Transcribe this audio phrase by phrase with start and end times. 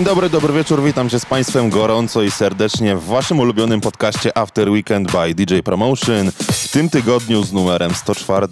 [0.00, 4.38] Dzień dobry, dobry wieczór, witam się z Państwem gorąco i serdecznie w Waszym ulubionym podcaście
[4.38, 6.30] After Weekend by DJ Promotion.
[6.52, 8.46] W tym tygodniu z numerem 104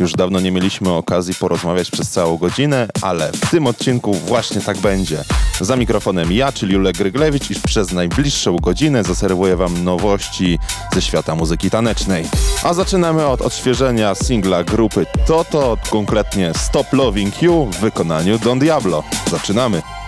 [0.00, 4.78] już dawno nie mieliśmy okazji porozmawiać przez całą godzinę, ale w tym odcinku właśnie tak
[4.78, 5.24] będzie.
[5.60, 10.58] Za mikrofonem ja, czyli Julek Gryglewicz i przez najbliższą godzinę zaserwuję Wam nowości
[10.94, 12.24] ze świata muzyki tanecznej.
[12.64, 19.02] A zaczynamy od odświeżenia singla grupy Toto, konkretnie Stop Loving You w wykonaniu Don Diablo.
[19.30, 20.03] Zaczynamy!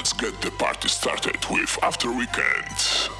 [0.00, 3.19] Let's get the party started with After Weekend.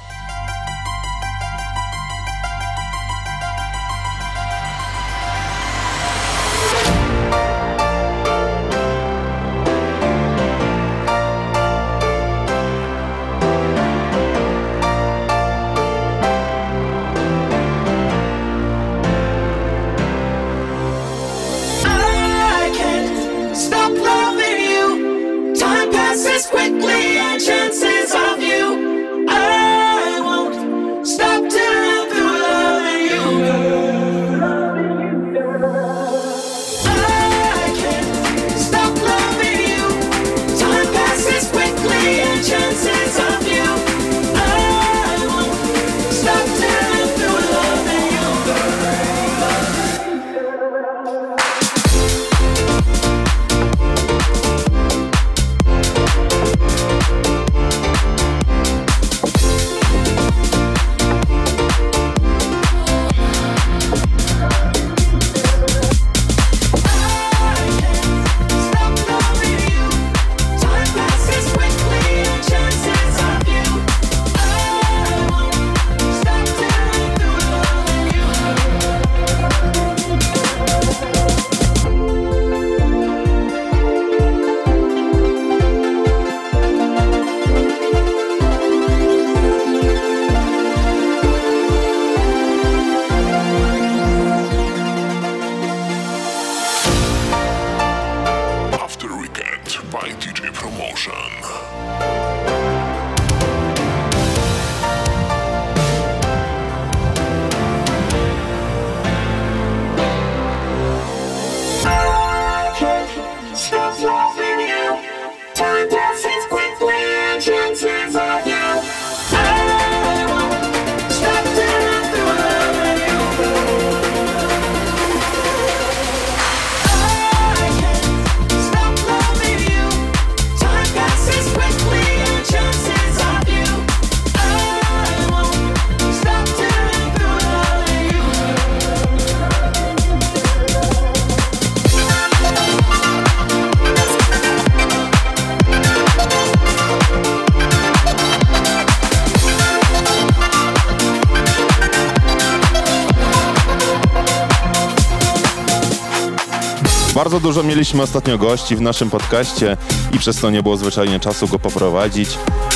[157.51, 159.77] Dużo mieliśmy ostatnio gości w naszym podcaście
[160.13, 162.29] i przez to nie było zwyczajnie czasu go poprowadzić.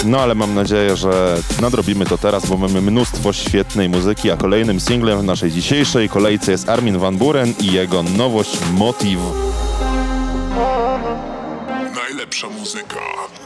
[0.05, 4.79] No ale mam nadzieję, że nadrobimy to teraz, bo mamy mnóstwo świetnej muzyki, a kolejnym
[4.79, 9.19] singlem w naszej dzisiejszej kolejce jest Armin van Buren i jego nowość Motiv.
[11.95, 12.99] Najlepsza muzyka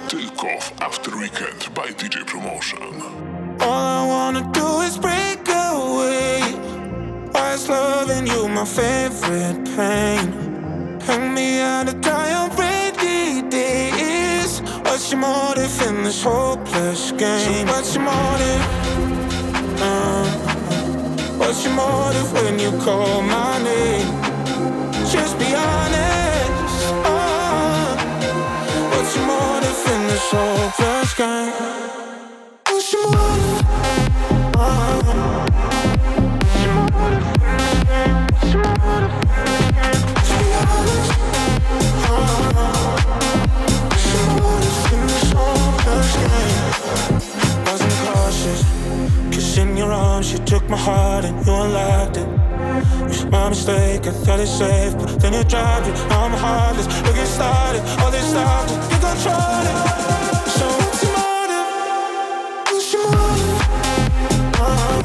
[0.07, 3.01] tylko w After Weekend by DJ Promotion.
[3.59, 6.41] All I wanna do is break away.
[7.33, 10.48] Why is loving you my favorite pain?
[11.09, 12.29] Hang me out to dry
[12.59, 14.61] rainy days.
[14.85, 17.65] What's your motive in this hopeless game?
[17.65, 18.63] So What's your motive?
[19.81, 20.25] Uh,
[21.39, 24.05] what's your motive when you call my name?
[25.11, 26.93] Just be honest.
[27.09, 27.97] Uh,
[28.91, 31.98] what's your motive in this hopeless game?
[49.79, 52.27] Your arms you took my heart and you unlocked it.
[53.07, 55.93] Was my mistake, I thought it safe, but then you dropped it.
[56.09, 56.87] Now I'm heartless.
[57.03, 59.77] Look, it started, all this started, you control it.
[60.57, 61.67] So what's your motive?
[62.67, 63.59] What's your motive?
[64.59, 64.99] Uh-huh.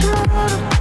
[0.00, 0.77] Just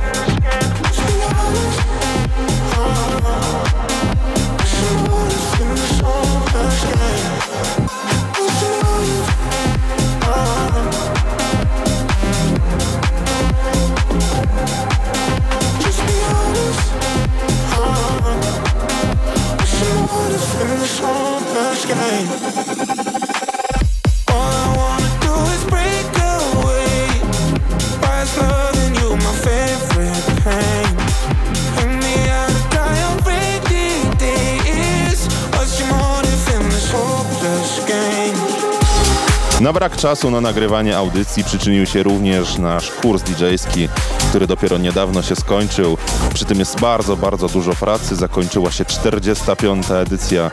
[39.61, 43.89] Na brak czasu na nagrywanie audycji przyczynił się również nasz kurs DJ-ski
[44.37, 45.97] który dopiero niedawno się skończył.
[46.33, 48.15] Przy tym jest bardzo, bardzo dużo pracy.
[48.15, 49.91] Zakończyła się 45.
[49.91, 50.51] edycja.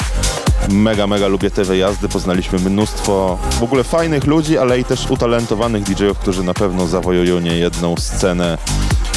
[0.69, 2.09] Mega, mega lubię te wyjazdy.
[2.09, 7.41] Poznaliśmy mnóstwo w ogóle fajnych ludzi, ale i też utalentowanych DJ-ów, którzy na pewno zawojują
[7.41, 8.59] niejedną scenę.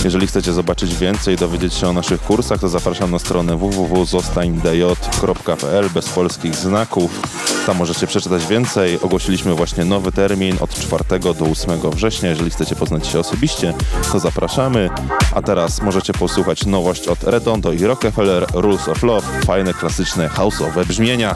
[0.04, 6.10] Jeżeli chcecie zobaczyć więcej, dowiedzieć się o naszych kursach, to zapraszam na stronę www.zostańdj.pl bez
[6.10, 7.22] polskich znaków.
[7.66, 9.00] Tam możecie przeczytać więcej.
[9.02, 12.30] Ogłosiliśmy właśnie nowy termin od 4 do 8 września.
[12.30, 13.74] Jeżeli chcecie poznać się osobiście,
[14.12, 14.90] to zapraszamy.
[15.36, 19.28] A teraz możecie posłuchać nowość od Redondo i Rockefeller Rules of Love.
[19.46, 21.36] Fajne, klasyczne, house'owe brzmienia.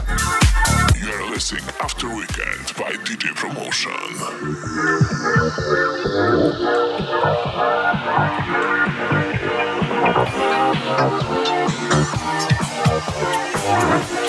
[1.80, 3.92] After Weekend by DJ Promotion.
[14.12, 14.21] Co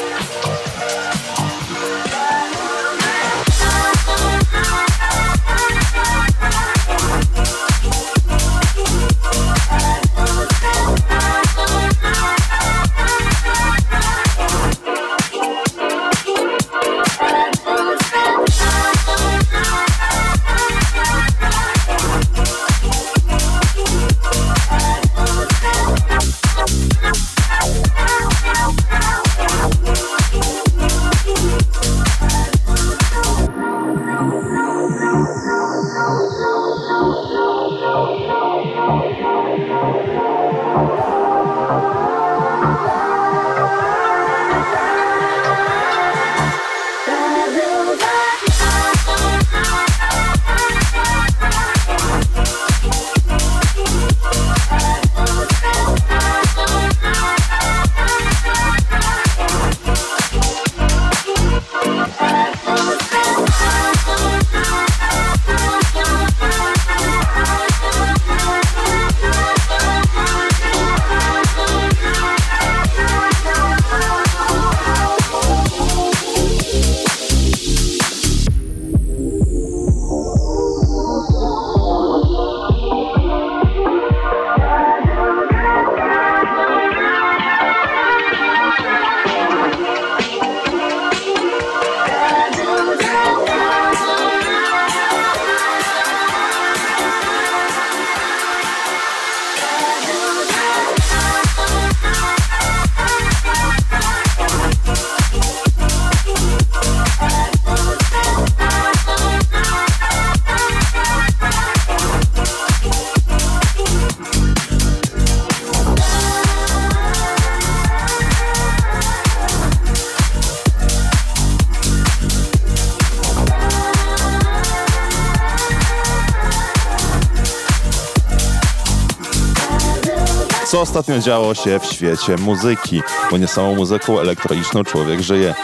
[130.93, 133.01] ostatnio działo się w świecie muzyki?
[133.31, 135.55] Bo nie samą muzyką elektroniczną człowiek żyje.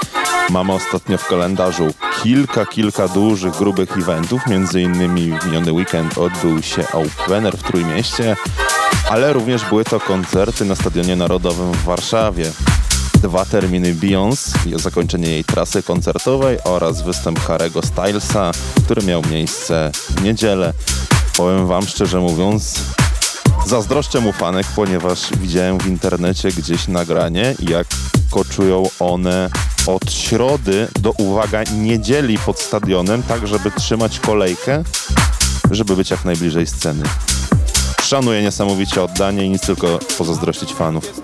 [0.50, 1.94] Mamy ostatnio w kalendarzu
[2.24, 4.42] kilka, kilka dużych, grubych eventów.
[4.48, 8.36] Między innymi w miniony weekend odbył się Opener w Trójmieście,
[9.10, 12.52] ale również były to koncerty na Stadionie Narodowym w Warszawie.
[13.22, 18.52] Dwa terminy Beyoncé, zakończenie jej trasy koncertowej oraz występ Harego Stylesa,
[18.86, 20.74] który miał miejsce w niedzielę.
[21.38, 22.82] Powiem wam szczerze mówiąc,
[23.70, 27.88] Zazdroszczę mu fanek, ponieważ widziałem w internecie gdzieś nagranie, jak
[28.32, 29.50] koczują one
[29.88, 34.84] od środy do, uwaga, niedzieli pod stadionem, tak żeby trzymać kolejkę,
[35.72, 37.04] żeby być jak najbliżej sceny.
[38.02, 41.22] Szanuję niesamowicie oddanie i nic tylko pozazdrościć fanów.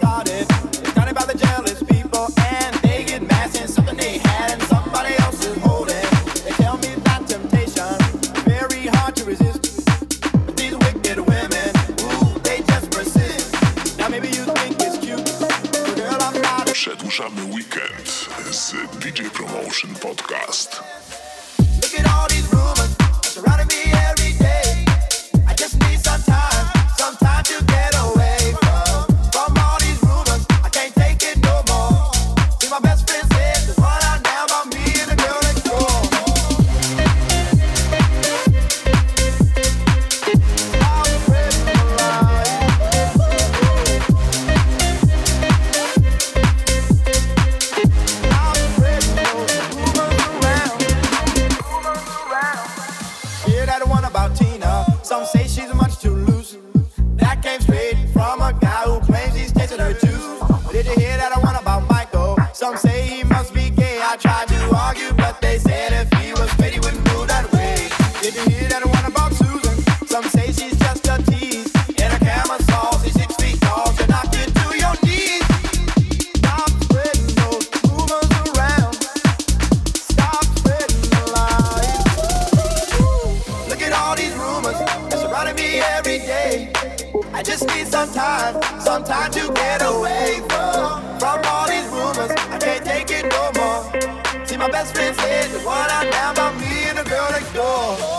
[95.27, 98.14] head what I'm about me and the girl next door.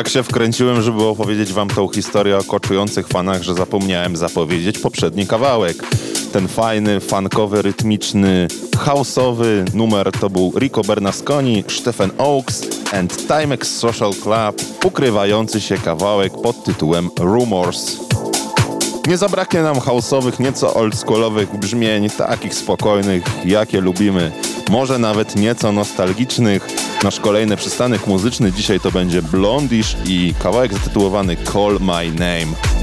[0.00, 5.26] Tak się wkręciłem, żeby opowiedzieć wam tą historię o koczujących fanach, że zapomniałem zapowiedzieć poprzedni
[5.26, 5.76] kawałek.
[6.32, 14.12] Ten fajny, funkowy, rytmiczny, houseowy numer to był Rico Bernasconi, Stephen Oaks and Timex Social
[14.12, 17.96] Club, ukrywający się kawałek pod tytułem Rumors.
[19.06, 24.32] Nie zabraknie nam houseowych, nieco oldschoolowych brzmień, takich spokojnych, jakie lubimy.
[24.70, 26.66] Może nawet nieco nostalgicznych.
[27.04, 32.79] Nasz kolejny przystanek muzyczny dzisiaj to będzie Blondish i kawałek zatytułowany Call My Name.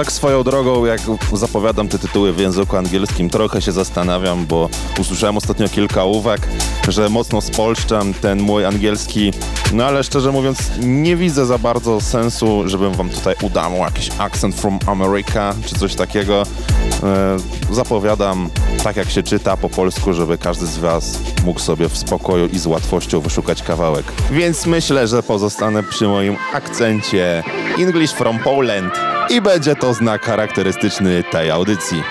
[0.00, 1.00] Tak swoją drogą, jak
[1.32, 4.68] zapowiadam te tytuły w języku angielskim, trochę się zastanawiam, bo
[5.00, 6.40] usłyszałem ostatnio kilka uwag,
[6.88, 9.32] że mocno spolszczam ten mój angielski,
[9.72, 14.54] no ale szczerze mówiąc nie widzę za bardzo sensu, żebym wam tutaj udawał jakiś accent
[14.54, 16.42] from America czy coś takiego.
[17.02, 17.36] E,
[17.70, 18.50] zapowiadam
[18.84, 22.58] tak jak się czyta po polsku, żeby każdy z was mógł sobie w spokoju i
[22.58, 24.04] z łatwością wyszukać kawałek.
[24.30, 27.42] Więc myślę, że pozostanę przy moim akcencie
[27.78, 28.94] English from Poland
[29.30, 32.02] i będzie to znak charakterystyczny tej audycji.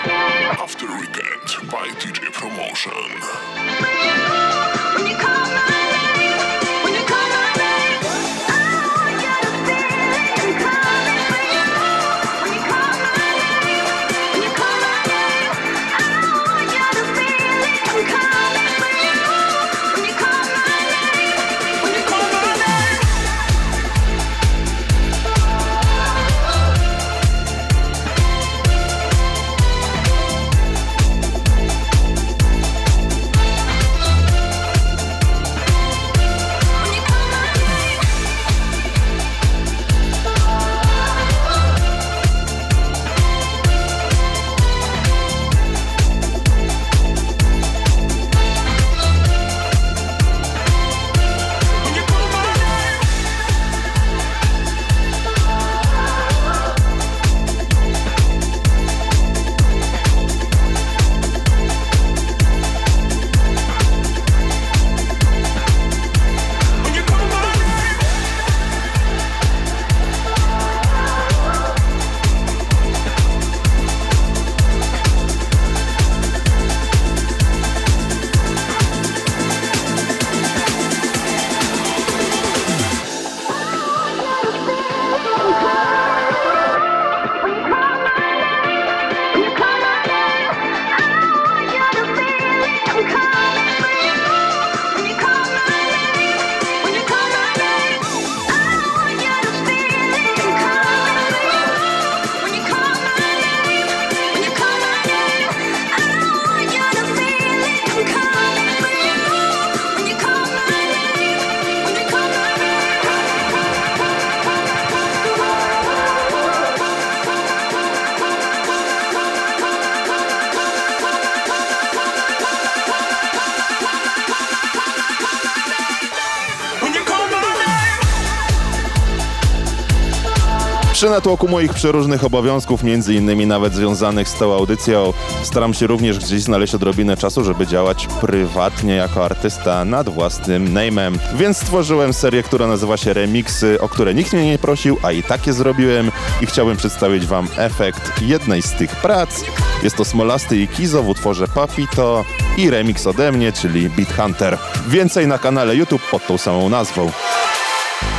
[131.00, 136.18] Przy natłoku moich przeróżnych obowiązków, między innymi nawet związanych z tą audycją, staram się również
[136.18, 141.18] gdzieś znaleźć odrobinę czasu, żeby działać prywatnie jako artysta nad własnym name'em.
[141.34, 145.22] Więc stworzyłem serię, która nazywa się Remixy, o które nikt mnie nie prosił, a i
[145.22, 149.40] takie zrobiłem i chciałbym przedstawić wam efekt jednej z tych prac.
[149.82, 152.24] Jest to Smolasty i Kizo w utworze Papito
[152.56, 154.58] i remix ode mnie, czyli Beat Hunter.
[154.88, 157.10] Więcej na kanale YouTube pod tą samą nazwą.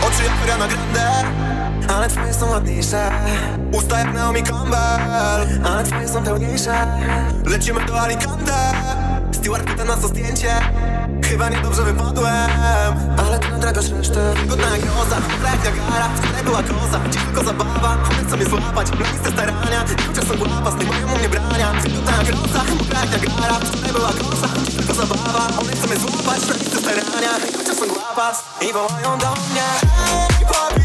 [0.02, 0.24] Oczy
[2.02, 3.12] Ale twoje są ładniejsze.
[3.72, 6.88] Usta jak Naomi Campbell Ale twoje są pełniejsze.
[7.46, 8.54] Lecimy do Alicante.
[9.32, 10.52] Steward pyta nas o zdjęcie.
[11.26, 12.50] Chyba niedobrze wypadłem
[13.18, 14.34] Ale ty nadrabiasz resztę.
[14.48, 18.88] Godna jak roza, jak Niagara W której była koza, gdzie tylko zabawa chcą mnie złapać,
[18.90, 21.74] na listę starania I chociaż są łapas, nie mają u mnie brania.
[21.84, 25.88] Godna jak roza, mokra jak Niagara W której była koza, gdzie tylko zabawa One chcą
[25.88, 29.68] mnie złapać, na listę starania I chociaż są łapas I wołają do mnie.
[29.98, 30.81] Hej,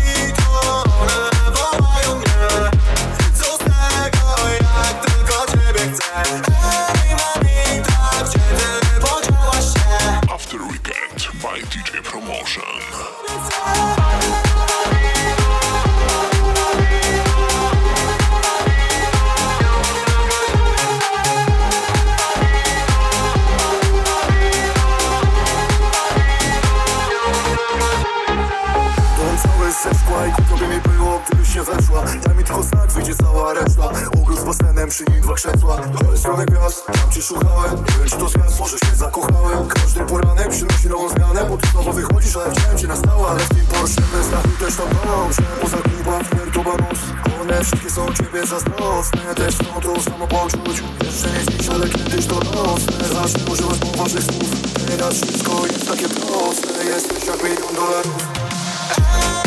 [33.07, 33.91] wyjdzie cała reszta.
[34.23, 35.77] Ogród z basenem, przy nim dwa krzesła.
[35.77, 37.75] Trochę stronę gwiazd, tam cię szukałem.
[37.75, 39.69] Nie wiem czy to zwiast, może się zakochałem.
[39.69, 43.41] Każdy poranek przynosi nową zmianę Bo ty znowu wychodzisz, ale chciałem cię na stałe Ale
[43.41, 45.33] w tym Porsche bez dachu też tam mam.
[45.33, 46.99] Że poza klubach, Mertobanos
[47.43, 49.35] One wszystkie są ciebie zazdrosne.
[49.35, 50.83] Też są to samo poczuć.
[51.05, 54.51] Jeszcze nie dziś, ale kiedyś to nocne Zacznę używać poważnych słów.
[54.87, 56.85] Teraz wszystko jest takie proste.
[56.85, 59.46] Jesteś jak milion dolarów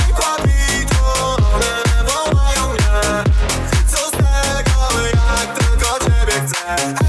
[6.78, 7.09] ciebie chcę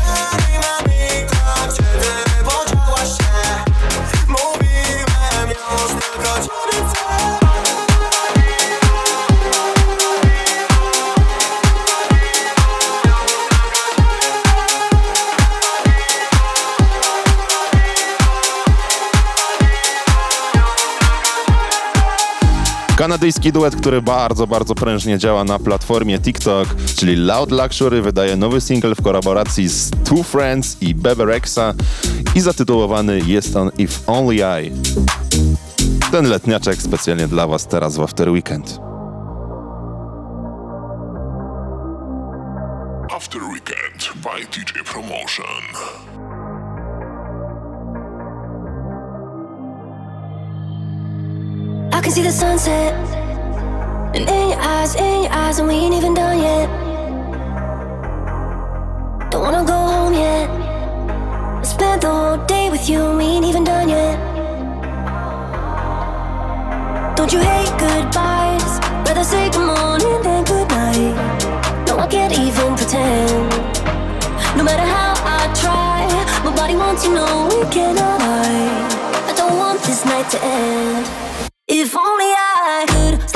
[23.00, 28.60] Kanadyjski duet, który bardzo, bardzo prężnie działa na platformie TikTok, czyli Loud Luxury, wydaje nowy
[28.60, 31.74] single w kolaboracji z Two Friends i Bebe Rexha
[32.34, 34.72] i zatytułowany jest on If Only I.
[36.12, 38.78] Ten letniaczek specjalnie dla Was teraz w After Weekend.
[43.16, 46.09] After Weekend by DJ Promotion.
[52.10, 52.92] Can see the sunset.
[54.16, 56.68] And in your eyes, in your eyes, and we ain't even done yet.
[59.30, 60.50] Don't wanna go home yet.
[60.50, 64.16] I spent the whole day with you, and we ain't even done yet.
[67.16, 68.72] Don't you hate goodbyes?
[69.06, 71.14] Rather say good morning than good night.
[71.86, 73.50] No, I can't even pretend.
[74.58, 75.98] No matter how I try,
[76.44, 79.30] my body wants to know we cannot hide.
[79.30, 81.19] I don't want this night to end.
[81.72, 83.29] If only I could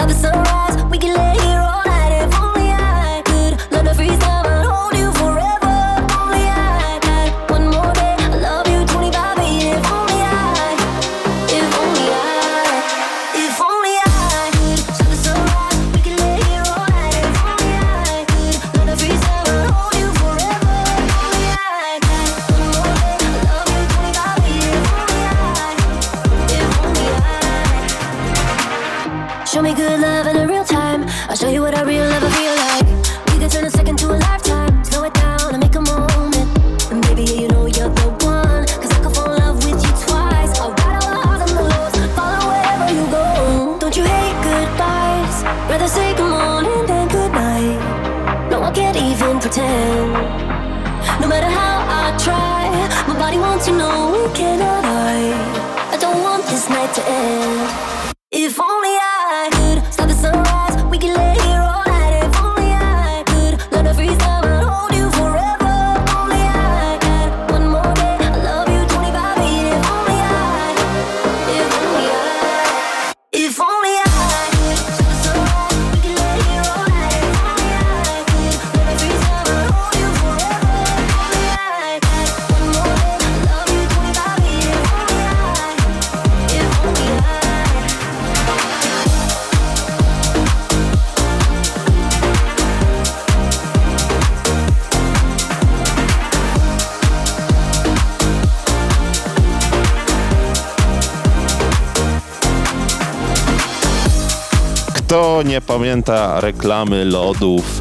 [105.79, 107.79] pamięta reklamy lodów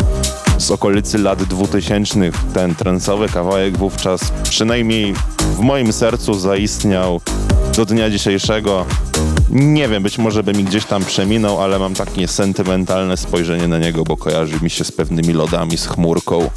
[0.58, 2.19] z okolicy lat 2000,
[2.53, 7.21] ten trensowy kawałek wówczas przynajmniej w moim sercu zaistniał
[7.77, 8.86] do dnia dzisiejszego.
[9.49, 13.77] Nie wiem, być może by mi gdzieś tam przeminął, ale mam takie sentymentalne spojrzenie na
[13.77, 16.49] niego, bo kojarzy mi się z pewnymi lodami, z chmurką.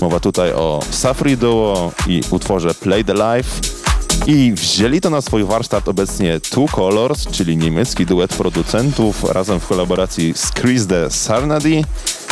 [0.00, 3.79] Mowa tutaj o Safri Duo i utworze Play the Life.
[4.26, 9.66] I wzięli to na swój warsztat obecnie Two Colors, czyli niemiecki duet producentów razem w
[9.66, 11.84] kolaboracji z Chris de Sarnady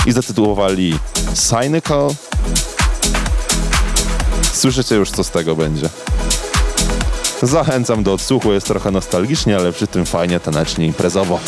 [0.07, 0.99] i zatytułowali
[1.35, 2.11] Cynical.
[4.53, 5.89] Słyszycie już, co z tego będzie.
[7.43, 11.41] Zachęcam do odsłuchu, jest trochę nostalgicznie, ale przy tym fajnie, tanecznie, imprezowo.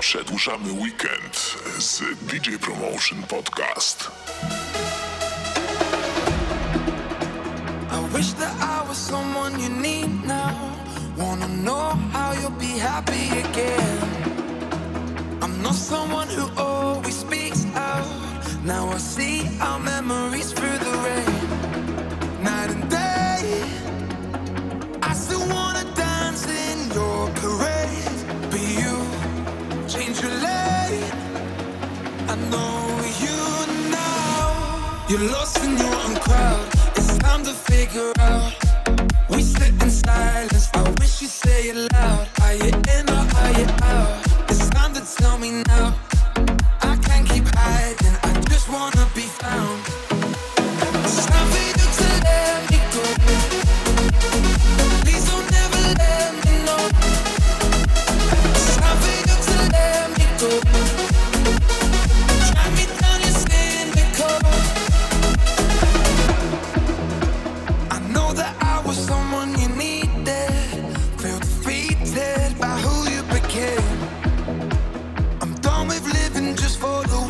[0.00, 4.10] Przedłużamy weekend z DJ Promotion Podcast.
[7.92, 8.55] I wish that
[11.66, 13.98] know how you'll be happy again.
[15.42, 18.06] I'm not someone who always speaks out.
[18.64, 21.38] Now I see our memories through the rain.
[22.48, 23.42] Night and day.
[25.02, 28.18] I still wanna dance in your parade.
[28.50, 28.92] But you
[29.92, 31.10] change your lane.
[32.32, 32.76] I know
[33.24, 33.38] you
[34.00, 34.42] now.
[35.10, 36.66] You're lost in your own crowd.
[36.98, 38.52] It's time to figure out.
[39.28, 40.85] We sit in silence.
[41.26, 42.28] You say it loud.
[42.40, 44.48] Are you in or are you out?
[44.48, 45.92] It's time to tell me now.
[46.82, 48.16] I can't keep hiding.
[48.22, 49.75] I just wanna be found.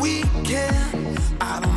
[0.07, 1.19] Weekend.
[1.41, 1.76] I don't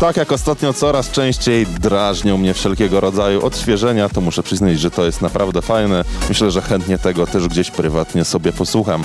[0.00, 5.04] Tak jak ostatnio coraz częściej drażnią mnie wszelkiego rodzaju odświeżenia, to muszę przyznać, że to
[5.04, 6.04] jest naprawdę fajne.
[6.28, 9.04] Myślę, że chętnie tego też gdzieś prywatnie sobie posłucham.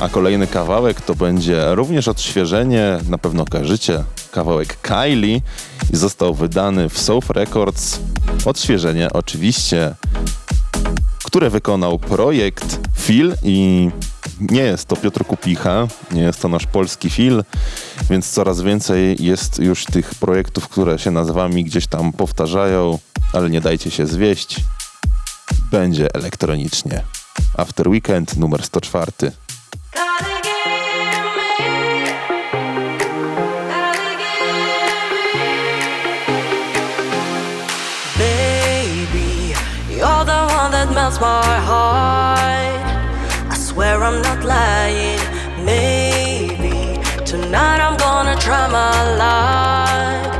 [0.00, 5.40] A kolejny kawałek to będzie również odświeżenie, na pewno kojarzycie, kawałek Kylie
[5.92, 7.98] i został wydany w South Records.
[8.44, 9.94] Odświeżenie oczywiście
[11.34, 13.90] które wykonał projekt Phil i
[14.40, 17.44] nie jest to Piotr Kupicha, nie jest to nasz polski Phil,
[18.10, 22.98] więc coraz więcej jest już tych projektów, które się nazwami gdzieś tam powtarzają,
[23.32, 24.56] ale nie dajcie się zwieść.
[25.70, 27.02] Będzie elektronicznie.
[27.56, 29.12] After Weekend numer 104.
[41.04, 42.80] Melts my heart.
[43.50, 45.20] I swear I'm not lying.
[45.62, 50.30] Maybe tonight I'm gonna try my luck.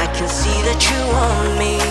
[0.00, 1.85] I can see that you want me.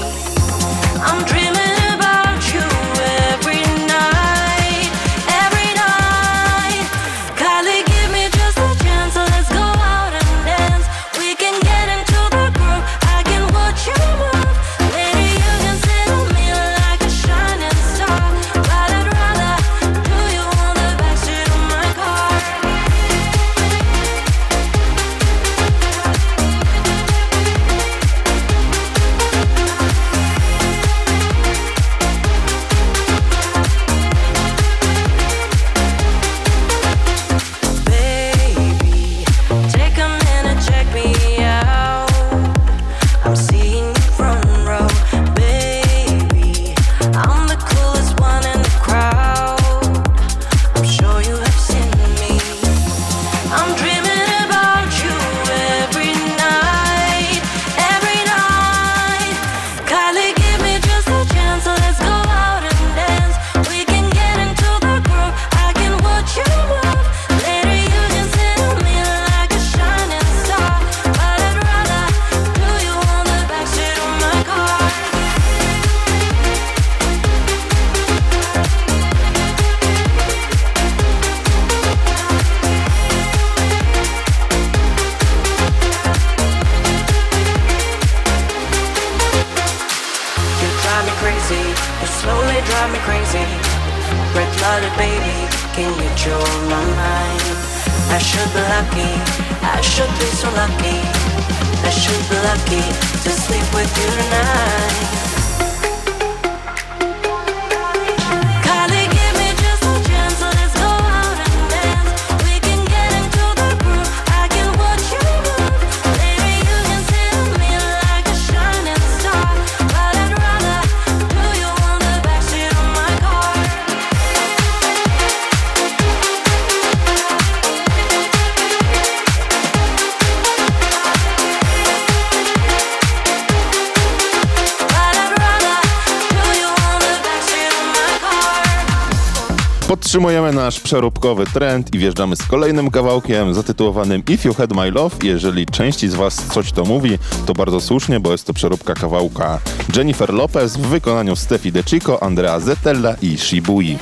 [140.25, 145.15] Kontynuujemy nasz przeróbkowy trend i wjeżdżamy z kolejnym kawałkiem zatytułowanym If You Had My Love.
[145.23, 149.59] Jeżeli części z Was coś to mówi, to bardzo słusznie, bo jest to przeróbka kawałka
[149.95, 153.97] Jennifer Lopez w wykonaniu Steffi De Chico, Andrea Zetella i Shibui.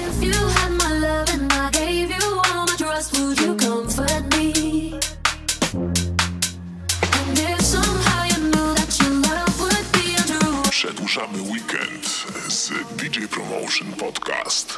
[10.70, 12.33] Przedłużamy weekend.
[12.54, 14.78] DJ Promotion Podcast.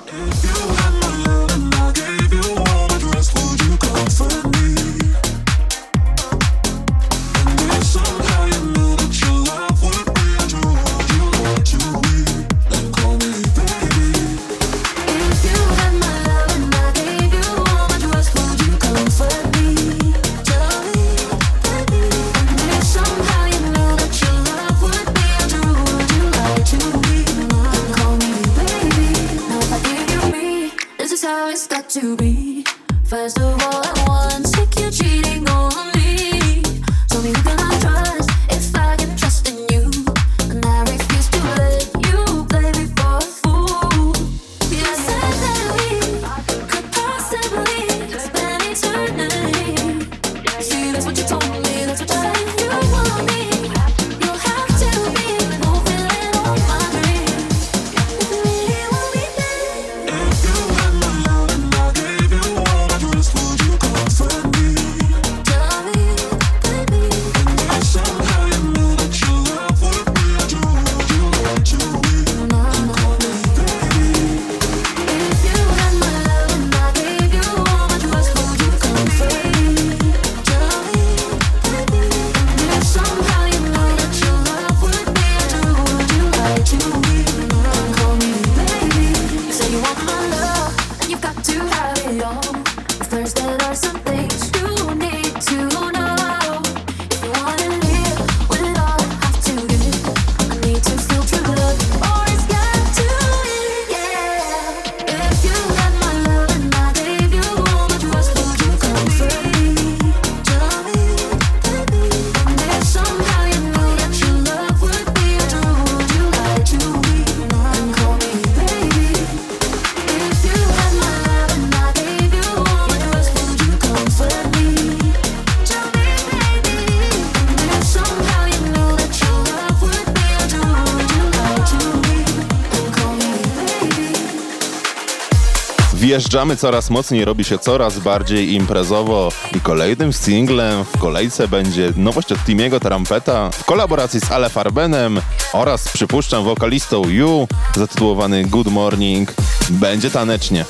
[136.15, 142.32] Podjeżdżamy coraz mocniej, robi się coraz bardziej imprezowo i kolejnym singlem w kolejce będzie nowość
[142.32, 145.21] od Timiego Trampeta w kolaboracji z Ale Farbenem
[145.54, 149.34] oraz przypuszczam wokalistą You zatytułowany Good Morning.
[149.69, 150.65] Będzie tanecznie.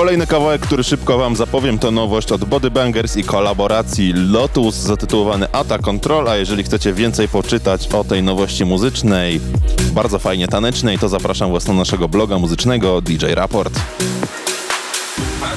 [0.00, 5.52] Kolejny kawałek, który szybko wam zapowiem, to nowość od Body Bangers i kolaboracji Lotus zatytułowany
[5.52, 9.40] Ata Control, a jeżeli chcecie więcej poczytać o tej nowości muzycznej,
[9.92, 13.72] bardzo fajnie tanecznej, to zapraszam was na naszego bloga muzycznego DJ Raport.
[13.76, 13.80] I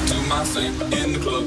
[0.08, 1.44] do my thing in the club.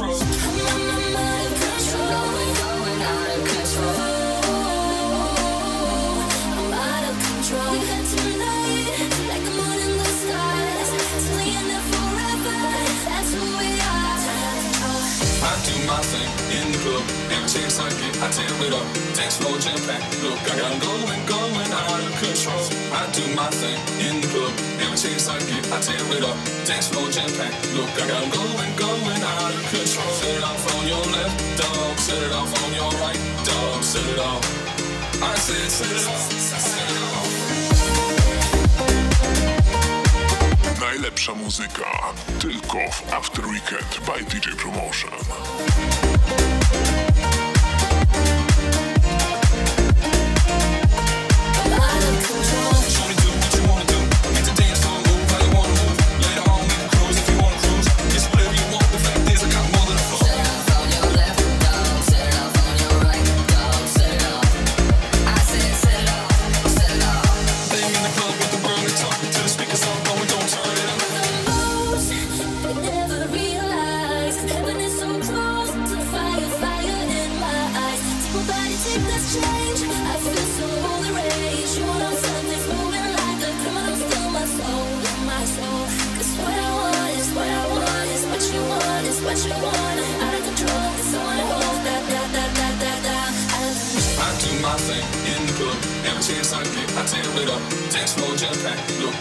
[0.00, 1.43] Every.
[15.86, 17.04] My thing in the club.
[17.32, 18.86] Every chance I get, I tear it up.
[19.16, 20.16] Dance floor jam packed.
[20.22, 22.64] Look, I got going, going out of control.
[22.92, 24.52] I do my thing in the club.
[24.80, 26.36] Every chance I get, I tear it up.
[26.64, 27.60] Dance floor jam packed.
[27.76, 30.12] Look, I got going, going out of control.
[30.20, 31.96] Set it off on your left, dog.
[31.98, 33.82] Set it off on your right, dog.
[33.82, 34.44] Set it off.
[35.22, 36.32] I said, set it off.
[36.32, 37.43] Set it off.
[40.80, 41.84] Najlepsza muzyka
[42.40, 45.10] tylko w After Weekend by DJ Promotion.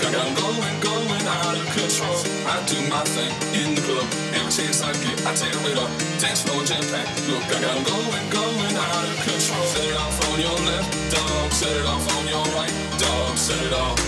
[0.03, 0.11] Packed.
[0.11, 2.19] Look, I got 'em going, going out of control.
[2.47, 4.07] I do my thing in the club.
[4.33, 5.89] Every chance I get, I tear it up.
[6.19, 7.27] Dance floor jam packed.
[7.27, 9.65] Look, I got 'em going, going out of control.
[9.67, 11.51] Set it off on your left, dog.
[11.51, 13.37] Set it off on your right, dog.
[13.37, 13.99] Set it off.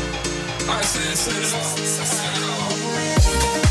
[0.68, 1.78] I said, set it off.
[1.80, 3.65] Set it off.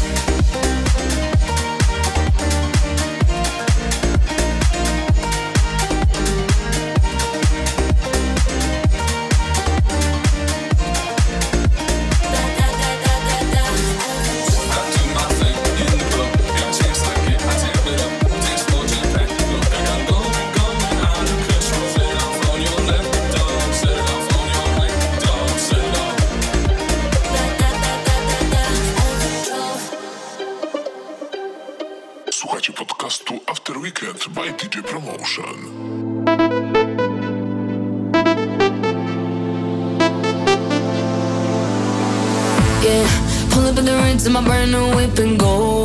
[44.34, 45.84] My brand new whip and go.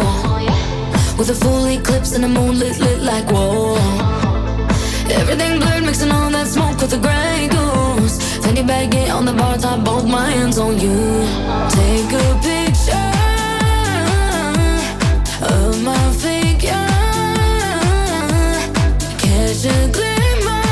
[1.20, 3.76] With a full eclipse and the moon lit, like whoa.
[5.20, 8.18] Everything blurred, mixing all that smoke with the gray goose.
[8.44, 10.98] Fanny bag it on the bar top, both my hands on you.
[11.78, 13.12] Take a picture
[15.54, 16.90] of my figure.
[19.24, 20.66] Catch a glimmer.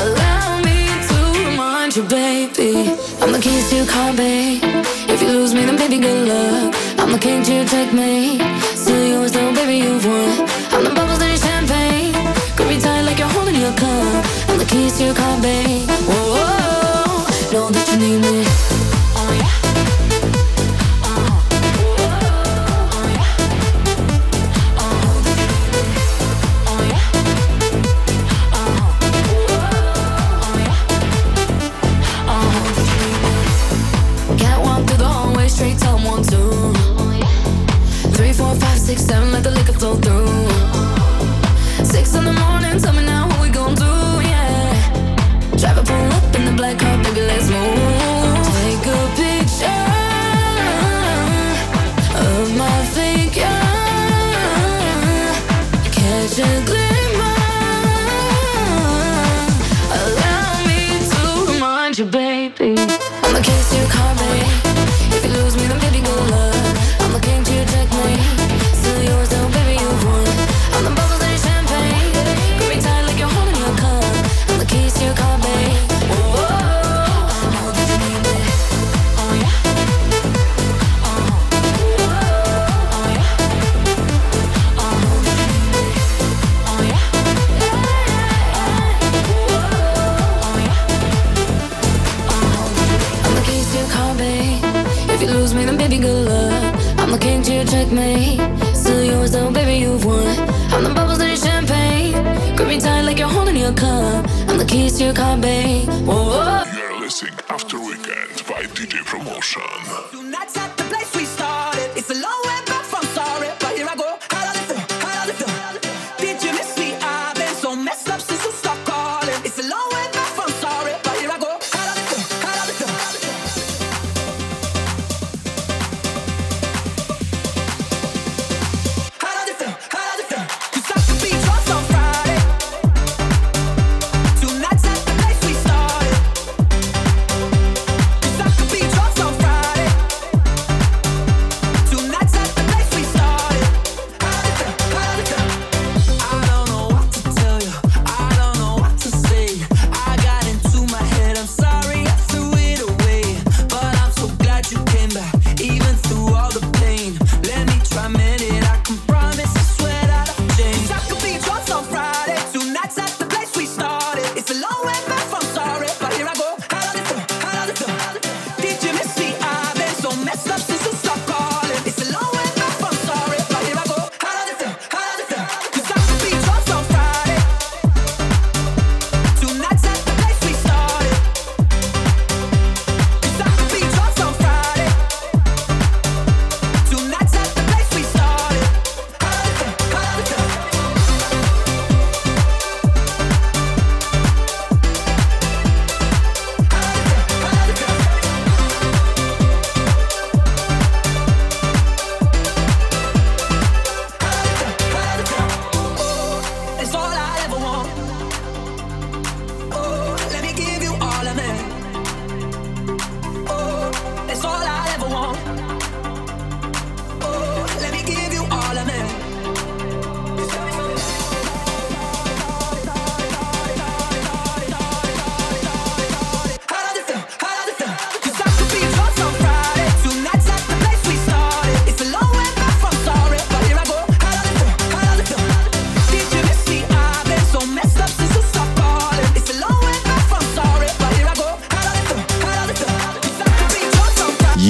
[0.00, 2.98] Allow me to remind you, baby.
[3.20, 4.81] I'm the keys to your car, babe.
[5.12, 6.74] If you lose me, then baby, good luck.
[6.98, 8.40] I'm the king to your checkmate.
[8.74, 10.48] Still yours, though, baby, you've won.
[10.72, 12.14] I'm the bubbles in your champagne.
[12.56, 14.24] Grip me tight like you're holding your cup.
[14.48, 16.21] I'm the keys to your car, babe.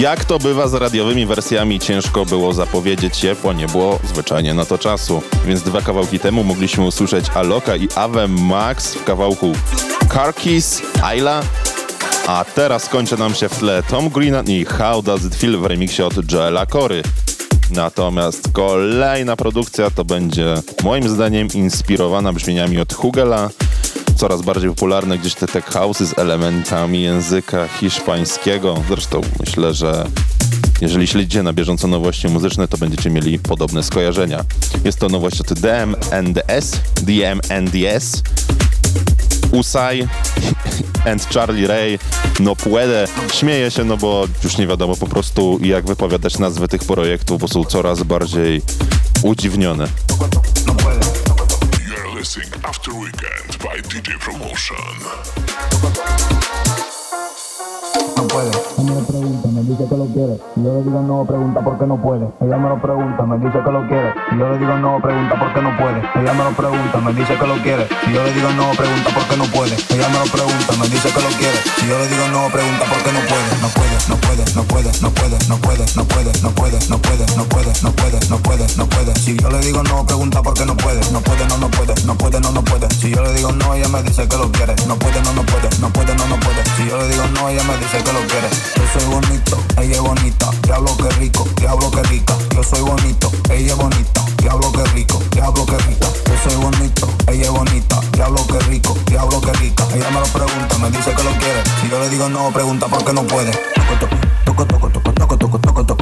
[0.02, 4.64] Jak to bywa z radiowymi wersjami, ciężko było zapowiedzieć je, bo nie było zwyczajnie na
[4.64, 5.22] to czasu.
[5.46, 9.52] Więc dwa kawałki temu mogliśmy usłyszeć Aloka i Ave Max w kawałku
[10.12, 11.42] Car Keys, Ayla,
[12.26, 15.66] a teraz kończy nam się w tle Tom Green i How Does It Feel w
[15.66, 17.02] remiksie od Joela Cory.
[17.70, 23.50] Natomiast kolejna produkcja to będzie moim zdaniem inspirowana brzmieniami od Hugela,
[24.22, 28.82] coraz bardziej popularne gdzieś te tech house'y z elementami języka hiszpańskiego.
[28.88, 30.06] Zresztą myślę, że
[30.80, 34.44] jeżeli śledzicie na bieżąco nowości muzyczne, to będziecie mieli podobne skojarzenia.
[34.84, 38.22] Jest to nowość od DMNDS, DMNDS,
[39.52, 40.08] Usai
[41.12, 41.98] and Charlie Ray,
[42.40, 43.08] no puede.
[43.32, 47.48] Śmieję się, no bo już nie wiadomo po prostu jak wypowiadać nazwy tych projektów, bo
[47.48, 48.62] są coraz bardziej
[49.22, 49.88] udziwnione.
[52.22, 54.76] You're After Weekend by DJ Promotion.
[59.62, 60.34] Me dice que lo quiere.
[60.56, 62.26] Y yo le digo no, pregunta por qué no puede.
[62.40, 64.12] Ella me lo pregunta, me dice que lo quiere.
[64.32, 66.00] Y yo le digo no, pregunta por qué no puede.
[66.18, 67.86] Ella me lo pregunta, me dice que lo quiere.
[68.06, 69.74] Y yo le digo no, pregunta por qué no puede.
[69.94, 71.58] Ella me lo pregunta, me dice que lo quiere.
[71.86, 73.50] Yo le digo no, pregunta por no puede.
[73.62, 74.16] No puede, no
[74.64, 78.18] puede, no puede, no puede, no puede, no puede, no puede, no puede, no puede,
[78.28, 79.14] no puede, no puede.
[79.16, 81.00] Si yo le digo no, pregunta por qué no puede.
[81.12, 82.88] No puede, no, no puede, no puede, no, no puede.
[82.90, 84.74] Si yo le digo no, ella me dice que lo quiere.
[84.88, 86.64] No puede, no, no puede, no puede, no, no puede.
[86.76, 88.48] Si yo le digo no, ella me dice que lo quiere.
[88.50, 89.14] Yo soy
[89.78, 90.50] ella es bonita.
[90.62, 92.36] Diablo que rico, diablo que rica.
[92.54, 94.24] Yo soy bonito, ella es bonita.
[94.38, 96.06] Diablo que rico, diablo que rica.
[96.26, 98.00] Yo soy bonito, ella es bonita.
[98.12, 99.86] Diablo que rico, diablo que rica.
[99.94, 101.62] Ella me lo pregunta, me dice que lo quiere.
[101.80, 103.52] Si yo le digo no, pregunta por qué no puede.
[104.44, 106.01] Toco, toco, toco, toco, toco, toco, toco, toco, toco,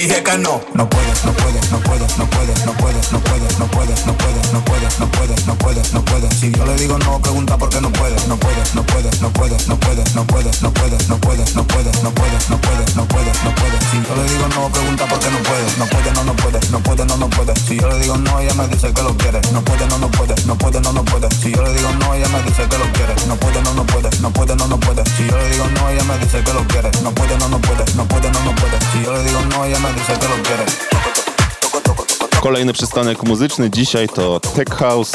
[0.00, 0.62] Dije que no.
[0.72, 4.14] No puedes, no puedes, no puedes, no puedes, no puedes, no puedes, no puedes, no
[4.14, 6.34] puedes, no puedes, no puedes, no puedes, no puedes.
[6.40, 8.26] Si yo le digo no, pregunta por qué no puedes.
[8.26, 11.60] No puedes, no puedes, no puedes, no puedes, no puedes, no puedes, no puedes, no
[11.68, 13.84] puedes, no puedes, no puedes, no puedes, no puedes.
[13.92, 15.76] Si yo le digo no, pregunta por qué no puedes.
[15.76, 17.54] No puede, no, no puede, no puede, no, no puede.
[17.56, 19.40] Si yo le digo no, ella me dice que lo quiere.
[19.52, 21.28] No puede, no, no puede, no puede, no, no puede.
[21.34, 23.12] Si yo le digo no, ella me dice que lo quiere.
[23.28, 25.04] No puede, no, no puede, no puede, no, no puede.
[25.04, 26.88] Si yo le digo no, ella me dice que lo quiere.
[27.04, 28.80] No puede, no, no puede, no puede, no, no puede.
[28.92, 29.89] Si yo le digo no, ella me
[32.40, 35.12] Kolejny przystanek muzyczny dzisiaj to Tech House.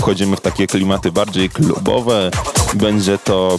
[0.00, 2.30] Wchodzimy w takie klimaty bardziej klubowe.
[2.74, 3.58] Będzie to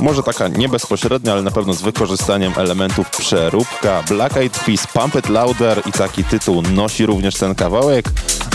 [0.00, 4.02] może taka nie bezpośrednia, ale na pewno z wykorzystaniem elementów przeróbka.
[4.08, 8.04] Black Eyed Peas Pump It Louder i taki tytuł nosi również ten kawałek,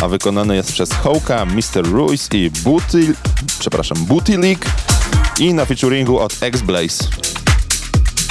[0.01, 1.91] a wykonany jest przez Hołka, Mr.
[1.91, 3.13] Ruiz i Booty,
[3.59, 4.65] przepraszam, Booty League
[5.39, 7.30] i na featuringu od X-Blaze.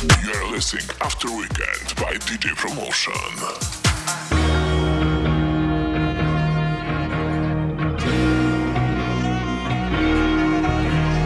[0.02, 3.12] You're listening After Weekend by DJ Promotion.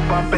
[0.08, 0.34] Pump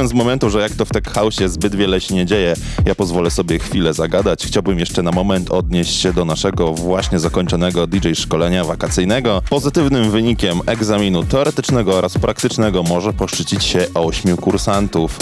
[0.00, 2.54] Korzystając z momentu, że jak to w Tech House zbyt wiele się nie dzieje,
[2.86, 4.46] ja pozwolę sobie chwilę zagadać.
[4.46, 9.42] Chciałbym jeszcze na moment odnieść się do naszego właśnie zakończonego DJ szkolenia wakacyjnego.
[9.50, 15.18] Pozytywnym wynikiem egzaminu teoretycznego oraz praktycznego może poszczycić się ośmiu kursantów.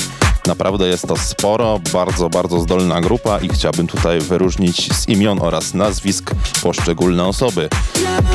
[0.49, 5.75] Naprawdę jest to sporo, bardzo, bardzo zdolna grupa i chciałbym tutaj wyróżnić z imion oraz
[5.75, 7.69] nazwisk poszczególne osoby.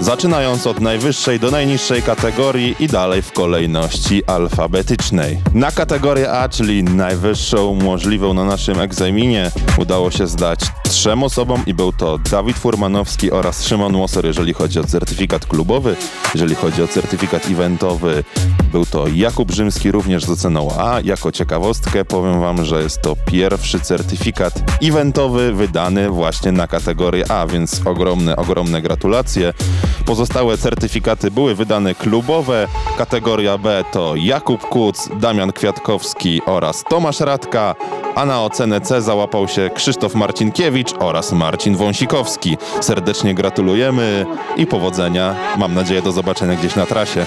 [0.02, 5.40] Zaczynając od najwyższej do najniższej kategorii i dalej w kolejności alfabetycznej.
[5.54, 10.60] Na kategorię A, czyli najwyższą możliwą na naszym egzaminie, udało się zdać
[10.94, 15.96] trzem osobom i był to Dawid Furmanowski oraz Szymon Łosor, jeżeli chodzi o certyfikat klubowy.
[16.34, 18.24] Jeżeli chodzi o certyfikat eventowy,
[18.72, 21.00] był to Jakub Rzymski również z oceną A.
[21.04, 27.48] Jako ciekawostkę powiem wam, że jest to pierwszy certyfikat eventowy wydany właśnie na kategorię A,
[27.48, 29.54] więc ogromne, ogromne gratulacje.
[30.06, 32.68] Pozostałe certyfikaty były wydane klubowe.
[32.98, 37.76] Kategoria B to Jakub Kuc, Damian Kwiatkowski oraz Tomasz Radka,
[38.16, 42.58] a na ocenę C załapał się Krzysztof Marcinkiewicz oraz Marcin Wąsikowski.
[42.82, 44.26] Serdecznie gratulujemy
[44.58, 45.36] i powodzenia.
[45.58, 47.26] Mam nadzieję do zobaczenia gdzieś na trasie.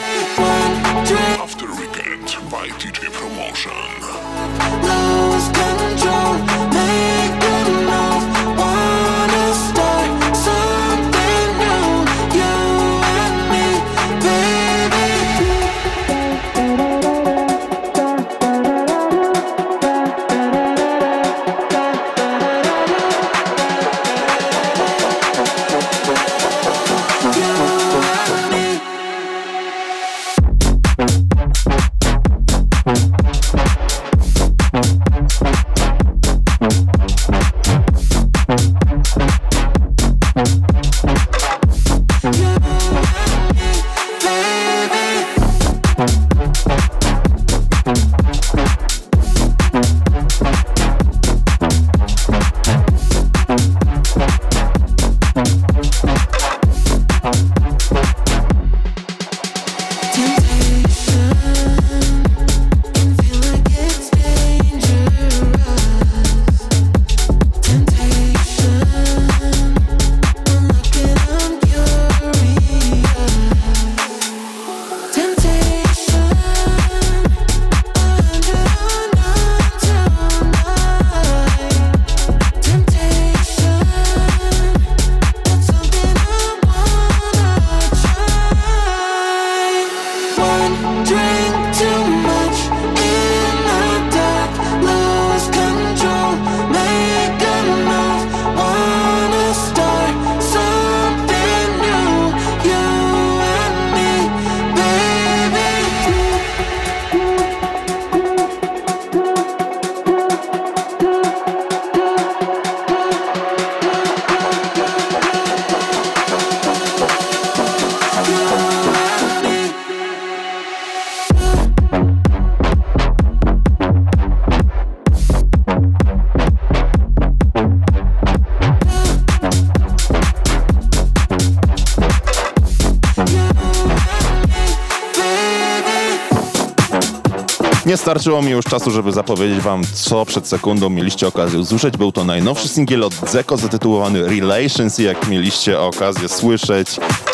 [138.27, 141.97] Nie starczyło mi już czasu, żeby zapowiedzieć wam, co przed sekundą mieliście okazję usłyszeć.
[141.97, 146.89] Był to najnowszy singiel od Zeko zatytułowany Relations jak mieliście okazję słyszeć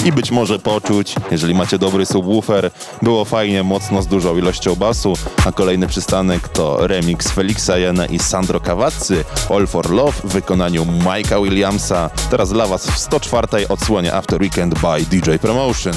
[0.04, 2.70] i być może poczuć, jeżeli macie dobry subwoofer,
[3.02, 5.14] było fajnie, mocno z dużą ilością basu,
[5.46, 9.14] a kolejny przystanek to remix Felixa Jena i Sandro Cavazzi
[9.50, 12.10] All for Love w wykonaniu Mike'a Williamsa.
[12.30, 15.94] Teraz dla was w 104 odsłonie After Weekend by DJ Promotion.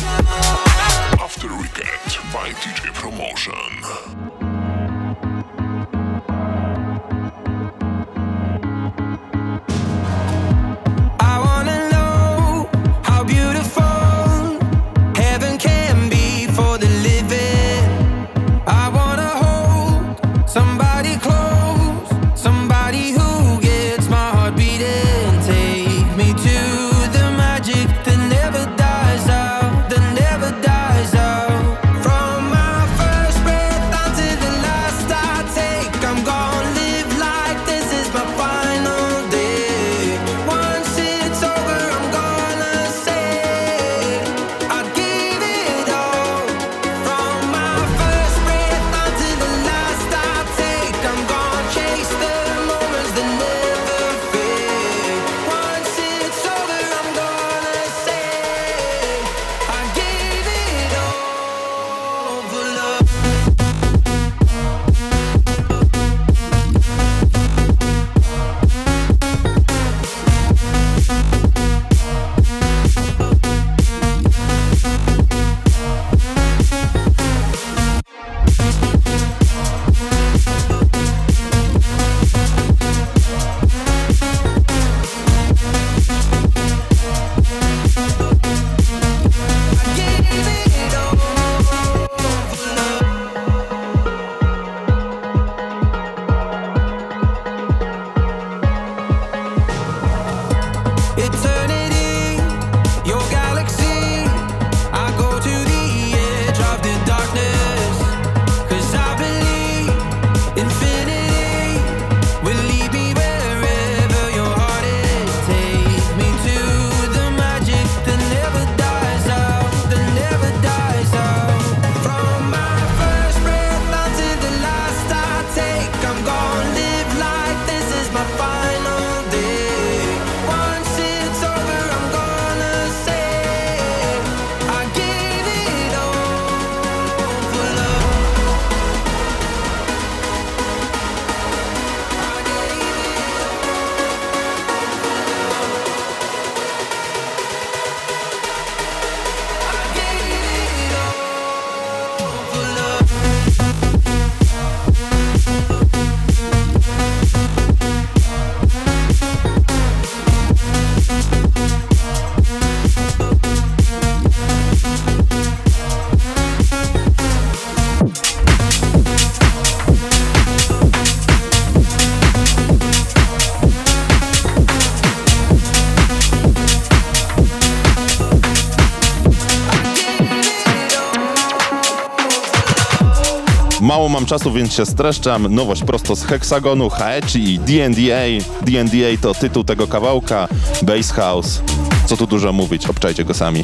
[184.05, 185.55] Mało mam czasu, więc się streszczam.
[185.55, 188.45] Nowość prosto z Hexagonu, Haechi i D&DA.
[188.61, 190.47] D&DA to tytuł tego kawałka,
[190.81, 191.61] Bass House.
[192.05, 193.63] Co tu dużo mówić, obczajcie go sami.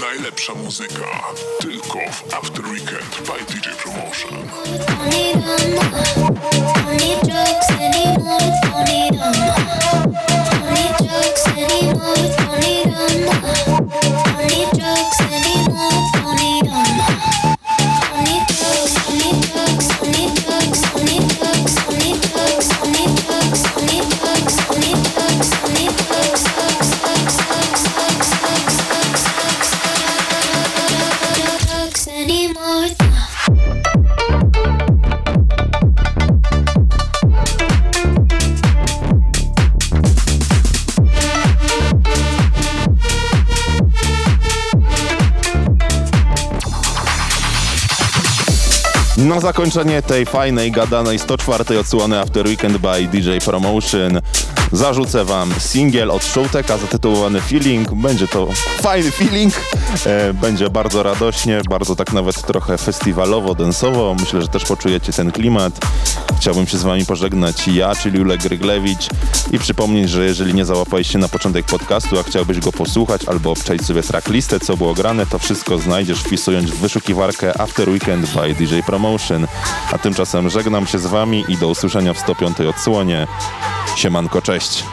[0.00, 1.04] Najlepsza muzyka
[1.60, 4.38] tylko w After Weekend by DJ Promotion.
[49.42, 54.20] Zakończenie tej fajnej, gadanej 104 odsłony After Weekend by DJ Promotion
[54.72, 57.94] zarzucę wam singiel od Showteka zatytułowany Feeling.
[57.94, 58.48] Będzie to
[58.82, 59.54] fajny feeling,
[60.34, 64.16] będzie bardzo radośnie, bardzo tak nawet trochę festiwalowo, densowo.
[64.20, 65.80] Myślę, że też poczujecie ten klimat.
[66.36, 69.08] Chciałbym się z wami pożegnać ja, czyli Julek Gryglewicz
[69.52, 73.50] i przypomnieć, że jeżeli nie załapałeś się na początek podcastu, a chciałbyś go posłuchać albo
[73.50, 78.54] obczaić sobie tracklistę, co było grane, to wszystko znajdziesz wpisując w wyszukiwarkę After Weekend by
[78.54, 79.46] DJ Promotion.
[79.92, 83.26] A tymczasem żegnam się z wami i do usłyszenia w 105 odsłonie.
[83.96, 84.84] Siemanko, cześć!